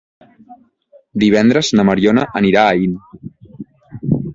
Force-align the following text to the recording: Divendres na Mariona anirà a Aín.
Divendres 1.25 1.71
na 1.77 1.87
Mariona 1.91 2.27
anirà 2.43 2.67
a 2.67 2.77
Aín. 2.83 3.01